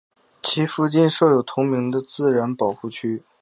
[0.41, 3.21] 其附近设有同名的自然保护区。